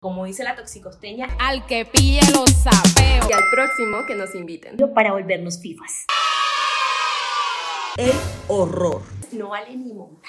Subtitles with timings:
[0.00, 3.26] Como dice la toxicosteña, al que pille los sapeos.
[3.28, 4.76] Y al próximo que nos inviten.
[4.94, 6.04] Para volvernos fifas.
[7.96, 8.12] El
[8.46, 9.02] horror.
[9.32, 10.28] No vale ni monta.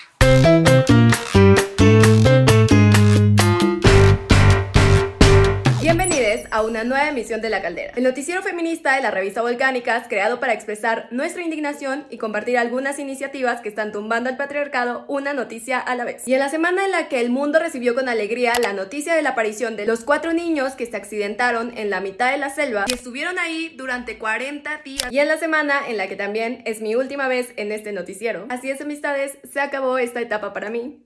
[6.52, 10.40] A una nueva emisión de La Caldera, el noticiero feminista de la revista Volcánicas, creado
[10.40, 15.80] para expresar nuestra indignación y compartir algunas iniciativas que están tumbando al patriarcado una noticia
[15.80, 16.28] a la vez.
[16.28, 19.22] Y en la semana en la que el mundo recibió con alegría la noticia de
[19.22, 22.86] la aparición de los cuatro niños que se accidentaron en la mitad de la selva
[22.88, 26.82] y estuvieron ahí durante 40 días, y en la semana en la que también es
[26.82, 28.46] mi última vez en este noticiero.
[28.50, 31.02] Así es, amistades, se acabó esta etapa para mí.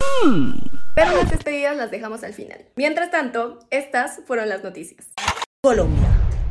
[0.96, 2.66] Pero las despedidas las dejamos al final.
[2.76, 5.08] Mientras tanto, estas fueron las noticias.
[5.66, 6.10] Colombia.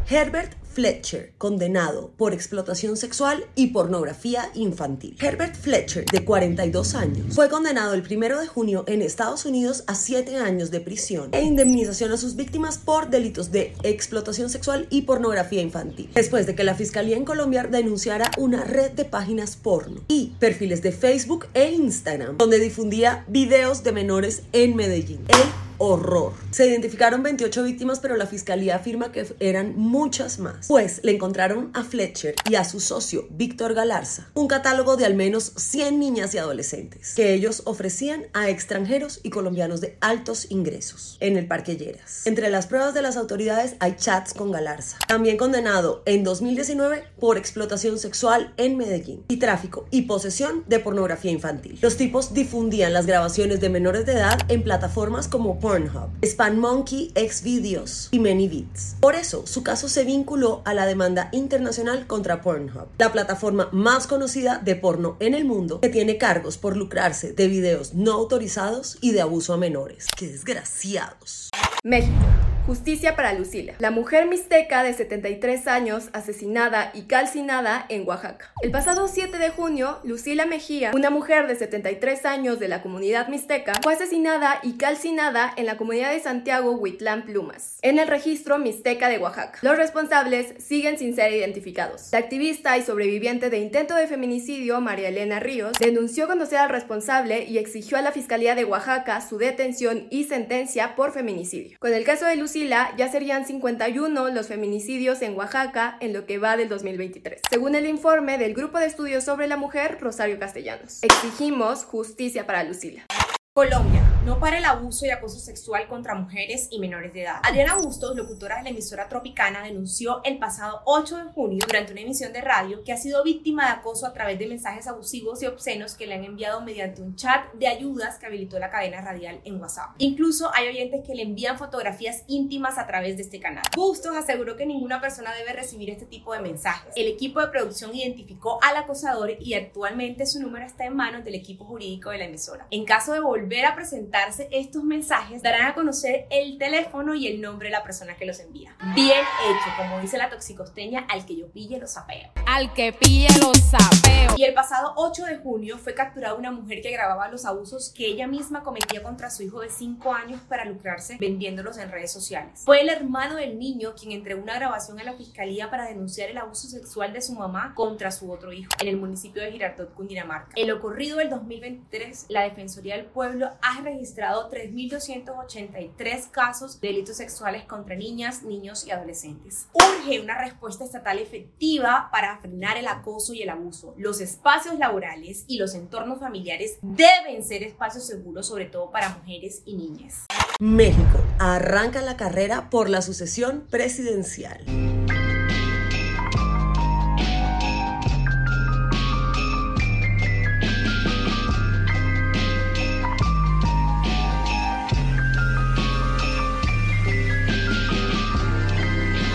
[0.08, 5.18] Herbert Fletcher, condenado por explotación sexual y pornografía infantil.
[5.20, 9.96] Herbert Fletcher, de 42 años, fue condenado el 1 de junio en Estados Unidos a
[9.96, 15.02] 7 años de prisión e indemnización a sus víctimas por delitos de explotación sexual y
[15.02, 20.00] pornografía infantil, después de que la Fiscalía en Colombia denunciara una red de páginas porno
[20.08, 25.20] y perfiles de Facebook e Instagram, donde difundía videos de menores en Medellín.
[25.28, 26.32] El horror.
[26.52, 31.72] Se identificaron 28 víctimas, pero la fiscalía afirma que eran muchas más, pues le encontraron
[31.74, 36.34] a Fletcher y a su socio Víctor Galarza un catálogo de al menos 100 niñas
[36.34, 41.76] y adolescentes que ellos ofrecían a extranjeros y colombianos de altos ingresos en el Parque
[41.76, 42.26] Lleras.
[42.26, 47.38] Entre las pruebas de las autoridades hay chats con Galarza, también condenado en 2019 por
[47.38, 51.78] explotación sexual en Medellín y tráfico y posesión de pornografía infantil.
[51.82, 57.12] Los tipos difundían las grabaciones de menores de edad en plataformas como Pornhub, Span Monkey,
[57.16, 58.96] Xvideos y ManyVids.
[59.00, 64.06] Por eso, su caso se vinculó a la demanda internacional contra Pornhub, la plataforma más
[64.06, 68.98] conocida de porno en el mundo que tiene cargos por lucrarse de videos no autorizados
[69.00, 70.08] y de abuso a menores.
[70.14, 71.48] ¡Qué desgraciados!
[71.82, 72.18] México.
[72.64, 78.52] Justicia para Lucila, la mujer mixteca de 73 años asesinada y calcinada en Oaxaca.
[78.62, 83.26] El pasado 7 de junio, Lucila Mejía, una mujer de 73 años de la comunidad
[83.26, 88.60] mixteca, fue asesinada y calcinada en la comunidad de Santiago Huitlán Plumas, en el registro
[88.60, 89.58] mixteca de Oaxaca.
[89.62, 92.10] Los responsables siguen sin ser identificados.
[92.12, 97.42] La activista y sobreviviente de intento de feminicidio, María Elena Ríos, denunció conocer al responsable
[97.42, 101.76] y exigió a la Fiscalía de Oaxaca su detención y sentencia por feminicidio.
[101.80, 106.38] Con el caso de Lucila, ya serían 51 los feminicidios en Oaxaca en lo que
[106.38, 111.02] va del 2023, según el informe del Grupo de Estudios sobre la Mujer Rosario Castellanos.
[111.02, 113.06] Exigimos justicia para Lucila.
[113.54, 114.01] Colombia.
[114.24, 117.40] No para el abuso y acoso sexual contra mujeres y menores de edad.
[117.42, 122.02] Adriana Bustos, locutora de la emisora Tropicana, denunció el pasado 8 de junio durante una
[122.02, 125.46] emisión de radio que ha sido víctima de acoso a través de mensajes abusivos y
[125.46, 129.40] obscenos que le han enviado mediante un chat de ayudas que habilitó la cadena radial
[129.42, 129.90] en WhatsApp.
[129.98, 133.64] Incluso hay oyentes que le envían fotografías íntimas a través de este canal.
[133.74, 136.92] Bustos aseguró que ninguna persona debe recibir este tipo de mensajes.
[136.94, 141.34] El equipo de producción identificó al acosador y actualmente su número está en manos del
[141.34, 142.68] equipo jurídico de la emisora.
[142.70, 143.74] En caso de volver a
[144.12, 148.26] presentarse estos mensajes, darán a conocer el teléfono y el nombre de la persona que
[148.26, 148.76] los envía.
[148.94, 152.30] Bien hecho, como dice la toxicosteña, al que yo pille los sapeo.
[152.46, 154.34] Al que pille los sapeo.
[154.36, 158.06] Y el pasado 8 de junio fue capturada una mujer que grababa los abusos que
[158.06, 162.62] ella misma cometía contra su hijo de 5 años para lucrarse vendiéndolos en redes sociales.
[162.64, 166.38] Fue el hermano del niño quien entregó una grabación a la fiscalía para denunciar el
[166.38, 170.52] abuso sexual de su mamá contra su otro hijo en el municipio de Girardot, Cundinamarca.
[170.54, 174.01] En lo ocurrido del 2023, la Defensoría del Pueblo ha registrado
[174.50, 179.68] 3.283 casos de delitos sexuales contra niñas, niños y adolescentes.
[179.72, 183.94] Urge una respuesta estatal efectiva para frenar el acoso y el abuso.
[183.96, 189.62] Los espacios laborales y los entornos familiares deben ser espacios seguros, sobre todo para mujeres
[189.64, 190.26] y niñas.
[190.60, 194.91] México arranca la carrera por la sucesión presidencial.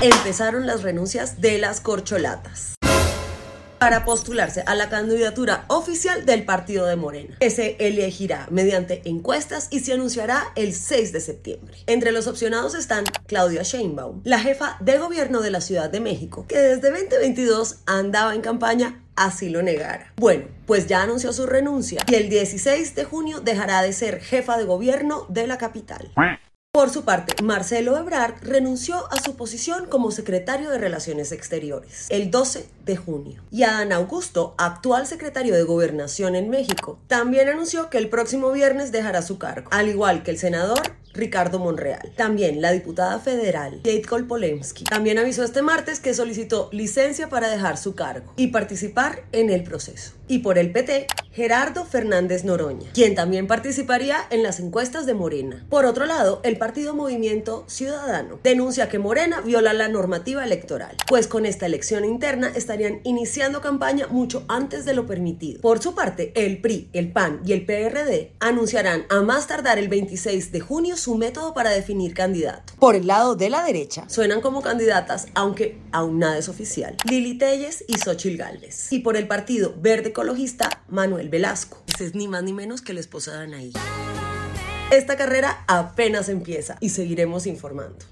[0.02, 2.76] Empezaron las renuncias de las corcholatas
[3.80, 9.68] para postularse a la candidatura oficial del partido de Morena, que se elegirá mediante encuestas
[9.72, 11.78] y se anunciará el 6 de septiembre.
[11.86, 16.46] Entre los opcionados están Claudia Sheinbaum, la jefa de gobierno de la Ciudad de México,
[16.48, 20.14] que desde 2022 andaba en campaña así lo negara.
[20.18, 24.58] Bueno, pues ya anunció su renuncia y el 16 de junio dejará de ser jefa
[24.58, 26.12] de gobierno de la capital.
[26.78, 32.30] Por su parte, Marcelo Ebrard renunció a su posición como secretario de Relaciones Exteriores el
[32.30, 33.44] 12 de junio.
[33.50, 38.92] Y Adán Augusto, actual secretario de Gobernación en México, también anunció que el próximo viernes
[38.92, 40.80] dejará su cargo, al igual que el senador
[41.18, 42.14] Ricardo Monreal.
[42.16, 47.78] También la diputada federal Kate Kolpolemsky también avisó este martes que solicitó licencia para dejar
[47.78, 50.14] su cargo y participar en el proceso.
[50.30, 55.66] Y por el PT, Gerardo Fernández Noroña, quien también participaría en las encuestas de Morena.
[55.70, 61.28] Por otro lado, el partido Movimiento Ciudadano denuncia que Morena viola la normativa electoral, pues
[61.28, 65.62] con esta elección interna estarían iniciando campaña mucho antes de lo permitido.
[65.62, 69.88] Por su parte, el PRI, el PAN y el PRD anunciarán a más tardar el
[69.88, 72.74] 26 de junio su método para definir candidato.
[72.80, 77.38] Por el lado de la derecha, suenan como candidatas, aunque aún nada es oficial, Lili
[77.38, 78.92] Telles y Xochil Gálvez.
[78.92, 81.82] Y por el partido Verde ecologista Manuel Velasco.
[81.88, 83.72] Ese es ni más ni menos que la esposa de Anaí.
[84.92, 88.06] Esta carrera apenas empieza y seguiremos informando.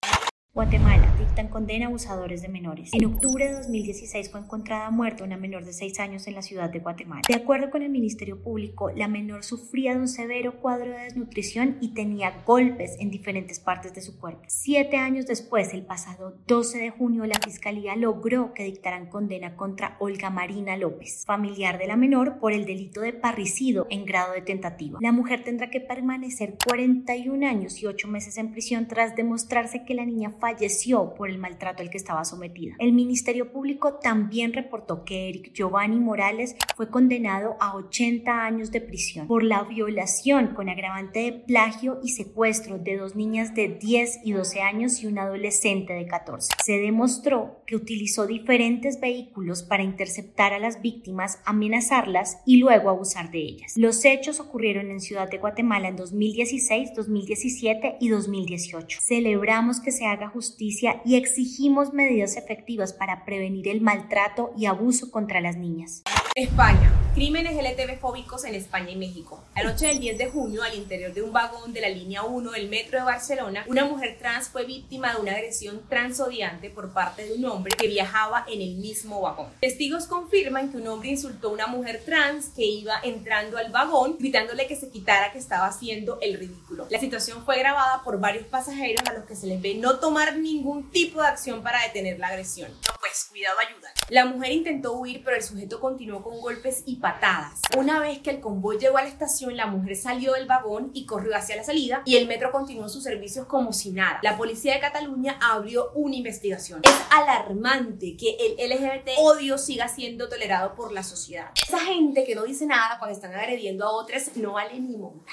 [0.54, 2.92] Guatemala dictan condena a abusadores de menores.
[2.94, 6.70] En octubre de 2016 fue encontrada muerta una menor de 6 años en la ciudad
[6.70, 7.24] de Guatemala.
[7.28, 11.78] De acuerdo con el Ministerio Público, la menor sufría de un severo cuadro de desnutrición
[11.82, 14.44] y tenía golpes en diferentes partes de su cuerpo.
[14.48, 19.98] Siete años después, el pasado 12 de junio, la Fiscalía logró que dictaran condena contra
[20.00, 24.42] Olga Marina López, familiar de la menor, por el delito de parricidio en grado de
[24.42, 25.00] tentativa.
[25.02, 29.96] La mujer tendrá que permanecer 41 años y 8 meses en prisión tras demostrarse que
[29.96, 32.76] la niña falleció por el maltrato al que estaba sometida.
[32.80, 38.82] El Ministerio Público también reportó que Eric Giovanni Morales fue condenado a 80 años de
[38.82, 44.22] prisión por la violación con agravante de plagio y secuestro de dos niñas de 10
[44.24, 46.54] y 12 años y un adolescente de 14.
[46.64, 53.32] Se demostró que utilizó diferentes vehículos para interceptar a las víctimas, amenazarlas y luego abusar
[53.32, 53.74] de ellas.
[53.76, 59.00] Los hechos ocurrieron en Ciudad de Guatemala en 2016, 2017 y 2018.
[59.02, 65.42] Celebramos que se haga justicia exigimos medidas efectivas para prevenir el maltrato y abuso contra
[65.42, 66.04] las niñas.
[66.38, 66.92] España.
[67.16, 69.42] Crímenes LTV fóbicos en España y México.
[69.56, 72.52] La noche del 10 de junio, al interior de un vagón de la línea 1
[72.52, 77.26] del metro de Barcelona, una mujer trans fue víctima de una agresión transodiante por parte
[77.26, 79.48] de un hombre que viajaba en el mismo vagón.
[79.62, 84.18] Testigos confirman que un hombre insultó a una mujer trans que iba entrando al vagón,
[84.20, 86.86] gritándole que se quitara que estaba haciendo el ridículo.
[86.90, 90.36] La situación fue grabada por varios pasajeros a los que se les ve no tomar
[90.36, 92.72] ningún tipo de acción para detener la agresión.
[92.72, 93.90] No, pues cuidado ayuda.
[94.10, 97.62] La mujer intentó huir, pero el sujeto continuó con golpes y patadas.
[97.78, 101.06] Una vez que el convoy llegó a la estación, la mujer salió del vagón y
[101.06, 104.18] corrió hacia la salida y el metro continuó sus servicios como si nada.
[104.24, 106.82] La policía de Cataluña abrió una investigación.
[106.84, 111.52] Es alarmante que el LGBT odio siga siendo tolerado por la sociedad.
[111.62, 115.32] Esa gente que no dice nada cuando están agrediendo a otras no vale ni monta.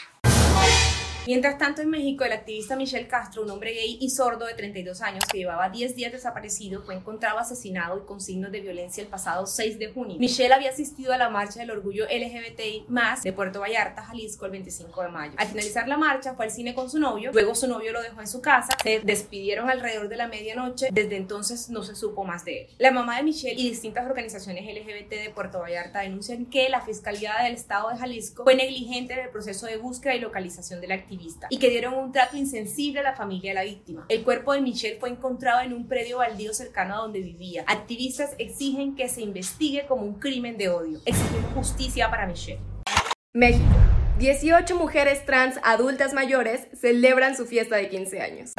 [1.24, 5.02] Mientras tanto, en México, el activista Michel Castro, un hombre gay y sordo de 32
[5.02, 9.08] años que llevaba 10 días desaparecido, fue encontrado asesinado y con signos de violencia el
[9.08, 10.16] pasado 6 de junio.
[10.19, 12.86] Michel había asistido a la marcha del orgullo LGBTI
[13.22, 15.34] de Puerto Vallarta, Jalisco, el 25 de mayo.
[15.36, 18.20] Al finalizar la marcha, fue al cine con su novio, luego su novio lo dejó
[18.20, 22.44] en su casa, se despidieron alrededor de la medianoche, desde entonces no se supo más
[22.44, 22.66] de él.
[22.78, 27.34] La mamá de Michel y distintas organizaciones LGBT de Puerto Vallarta denuncian que la Fiscalía
[27.44, 31.11] del Estado de Jalisco fue negligente en el proceso de búsqueda y localización del activista
[31.50, 34.06] y que dieron un trato insensible a la familia de la víctima.
[34.08, 37.64] El cuerpo de Michelle fue encontrado en un predio baldío cercano a donde vivía.
[37.66, 41.00] Activistas exigen que se investigue como un crimen de odio.
[41.04, 42.60] Exigimos justicia para Michelle.
[43.34, 43.64] México.
[44.18, 48.52] 18 mujeres trans adultas mayores celebran su fiesta de 15 años.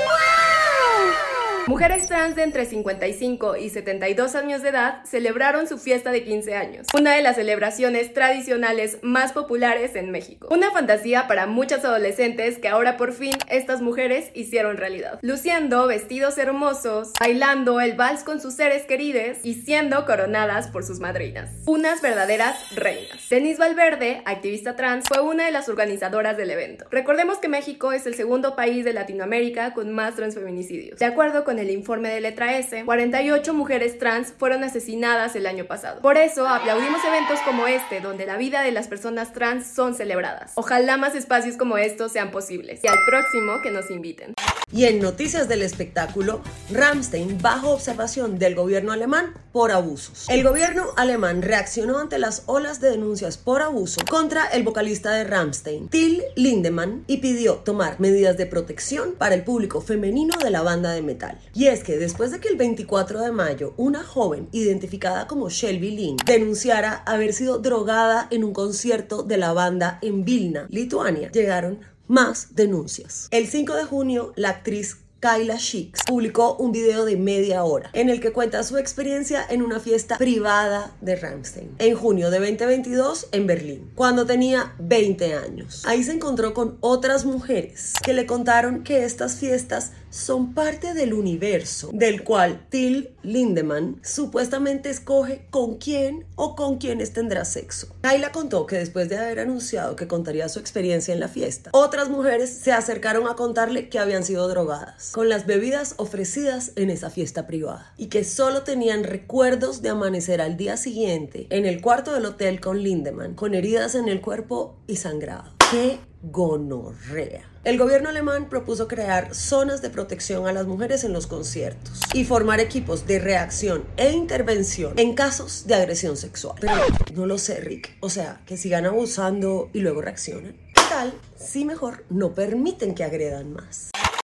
[1.68, 6.56] Mujeres trans de entre 55 y 72 años de edad celebraron su fiesta de 15
[6.56, 10.50] años, una de las celebraciones tradicionales más populares en México.
[10.52, 16.38] Una fantasía para muchas adolescentes que ahora por fin estas mujeres hicieron realidad, luciendo vestidos
[16.38, 21.50] hermosos, bailando el vals con sus seres queridos y siendo coronadas por sus madrinas.
[21.66, 23.30] Unas verdaderas reinas.
[23.30, 26.86] Denise Valverde, activista trans, fue una de las organizadoras del evento.
[26.92, 31.00] Recordemos que México es el segundo país de Latinoamérica con más transfeminicidios.
[31.00, 35.46] De acuerdo con en el informe de letra S, 48 mujeres trans fueron asesinadas el
[35.46, 36.02] año pasado.
[36.02, 40.52] Por eso aplaudimos eventos como este, donde la vida de las personas trans son celebradas.
[40.56, 42.82] Ojalá más espacios como estos sean posibles.
[42.84, 44.34] Y al próximo que nos inviten.
[44.72, 46.42] Y en noticias del espectáculo,
[46.72, 50.28] Ramstein bajo observación del gobierno alemán por abusos.
[50.30, 55.26] El gobierno alemán reaccionó ante las olas de denuncias por abuso contra el vocalista de
[55.26, 60.64] Ramstein, Till Lindemann, y pidió tomar medidas de protección para el público femenino de la
[60.64, 61.38] banda de metal.
[61.54, 65.92] Y es que después de que el 24 de mayo una joven identificada como Shelby
[65.92, 71.80] Lynn denunciara haber sido drogada en un concierto de la banda en Vilna, Lituania, llegaron
[72.08, 73.28] más denuncias.
[73.32, 78.10] El 5 de junio, la actriz Kyla Shicks, publicó un video de media hora en
[78.10, 83.30] el que cuenta su experiencia en una fiesta privada de Ramstein en junio de 2022
[83.32, 85.84] en Berlín, cuando tenía 20 años.
[85.86, 91.14] Ahí se encontró con otras mujeres que le contaron que estas fiestas son parte del
[91.14, 97.96] universo del cual Till Lindemann supuestamente escoge con quién o con quiénes tendrá sexo.
[98.02, 102.10] Kyla contó que después de haber anunciado que contaría su experiencia en la fiesta, otras
[102.10, 107.12] mujeres se acercaron a contarle que habían sido drogadas con las bebidas ofrecidas en esa
[107.12, 112.14] fiesta privada y que solo tenían recuerdos de amanecer al día siguiente en el cuarto
[112.14, 115.54] del hotel con Lindemann con heridas en el cuerpo y sangrado.
[115.70, 117.48] ¡Qué gonorrea!
[117.64, 122.26] El gobierno alemán propuso crear zonas de protección a las mujeres en los conciertos y
[122.26, 126.56] formar equipos de reacción e intervención en casos de agresión sexual.
[126.60, 126.74] Pero
[127.14, 127.98] no lo sé, Rick.
[128.00, 130.58] O sea, que sigan abusando y luego reaccionan.
[130.74, 133.92] ¿Qué tal si mejor no permiten que agredan más?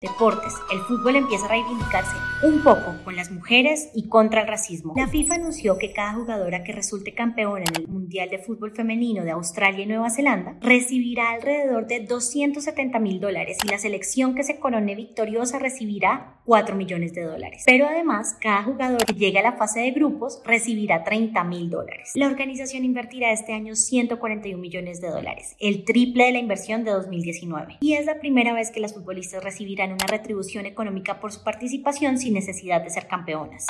[0.04, 4.92] Deportes, el fútbol empieza a reivindicarse un poco con las mujeres y contra el racismo.
[4.96, 9.24] La FIFA anunció que cada jugadora que resulte campeona en el Mundial de Fútbol Femenino
[9.24, 14.44] de Australia y Nueva Zelanda recibirá alrededor de 270 mil dólares y la selección que
[14.44, 17.62] se corone victoriosa recibirá 4 millones de dólares.
[17.64, 22.12] Pero además, cada jugador que llegue a la fase de grupos recibirá 30 mil dólares.
[22.14, 26.90] La organización invertirá este año 141 millones de dólares, el triple de la inversión de
[26.90, 27.78] 2019.
[27.80, 32.18] Y es la primera vez que las futbolistas recibirán una retribución económica por su participación
[32.18, 33.66] sin necesidad de ser campeonas.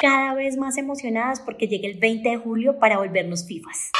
[0.00, 3.90] Cada vez más emocionadas porque llegue el 20 de julio para volvernos FIFAs.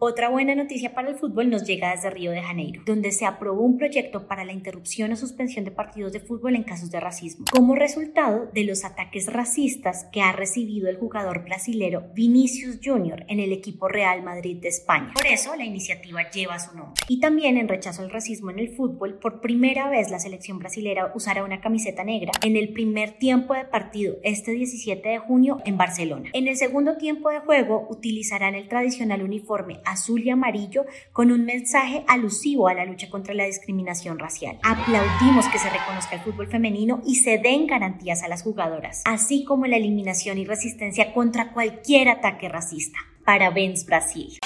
[0.00, 3.62] Otra buena noticia para el fútbol nos llega desde Río de Janeiro, donde se aprobó
[3.62, 7.46] un proyecto para la interrupción o suspensión de partidos de fútbol en casos de racismo,
[7.50, 13.24] como resultado de los ataques racistas que ha recibido el jugador brasilero Vinicius Jr.
[13.26, 15.14] en el equipo Real Madrid de España.
[15.14, 17.02] Por eso la iniciativa lleva su nombre.
[17.08, 21.10] Y también en rechazo al racismo en el fútbol, por primera vez la selección brasilera
[21.16, 25.76] usará una camiseta negra en el primer tiempo de partido este 17 de junio en
[25.76, 26.30] Barcelona.
[26.34, 31.44] En el segundo tiempo de juego utilizarán el tradicional uniforme azul y amarillo con un
[31.44, 34.58] mensaje alusivo a la lucha contra la discriminación racial.
[34.62, 39.44] Aplaudimos que se reconozca el fútbol femenino y se den garantías a las jugadoras, así
[39.44, 42.98] como la eliminación y resistencia contra cualquier ataque racista.
[43.24, 44.38] Parabéns Brasil.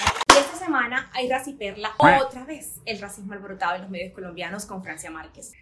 [0.59, 5.53] Semana hay Raciperla otra vez el racismo alborotado en los medios colombianos con Francia Márquez.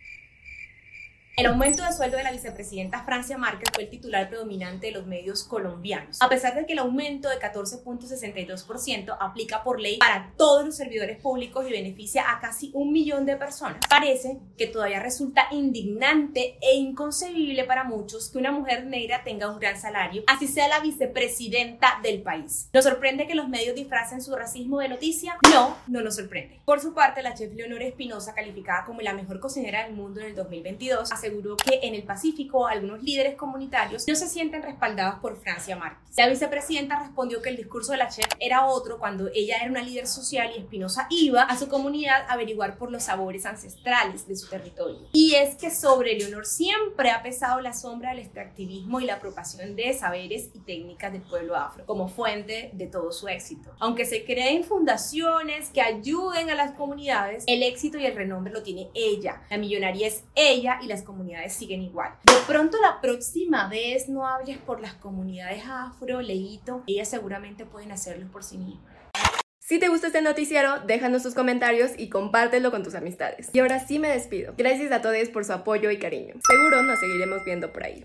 [1.41, 5.07] El aumento de sueldo de la vicepresidenta Francia Márquez fue el titular predominante de los
[5.07, 10.67] medios colombianos, a pesar de que el aumento de 14.62% aplica por ley para todos
[10.67, 13.79] los servidores públicos y beneficia a casi un millón de personas.
[13.89, 19.59] Parece que todavía resulta indignante e inconcebible para muchos que una mujer negra tenga un
[19.59, 22.69] gran salario, así sea la vicepresidenta del país.
[22.75, 25.39] ¿Nos sorprende que los medios disfracen su racismo de noticia?
[25.51, 26.61] No, no nos sorprende.
[26.67, 30.27] Por su parte, la chef Leonora Espinosa, calificada como la mejor cocinera del mundo en
[30.27, 31.30] el 2022, aseguró
[31.65, 36.01] que en el Pacífico algunos líderes comunitarios no se sienten respaldados por Francia Márquez.
[36.17, 39.83] La vicepresidenta respondió que el discurso de la chef era otro cuando ella era una
[39.83, 44.37] líder social y Espinosa iba a su comunidad a averiguar por los sabores ancestrales de
[44.37, 45.09] su territorio.
[45.13, 49.77] Y es que sobre Leonor siempre ha pesado la sombra del extractivismo y la apropiación
[49.77, 53.71] de saberes y técnicas del pueblo afro como fuente de todo su éxito.
[53.79, 58.63] Aunque se creen fundaciones que ayuden a las comunidades, el éxito y el renombre lo
[58.63, 59.43] tiene ella.
[59.49, 62.13] La millonaria es ella y las comunidades siguen igual.
[62.25, 67.91] De pronto la próxima vez no hables por las comunidades afro, leíto, ellas seguramente pueden
[67.91, 68.95] hacerlo por sí mismas.
[69.59, 73.51] Si te gusta este noticiero, déjanos tus comentarios y compártelo con tus amistades.
[73.53, 74.55] Y ahora sí me despido.
[74.57, 76.35] Gracias a todos por su apoyo y cariño.
[76.49, 78.05] Seguro nos seguiremos viendo por ahí.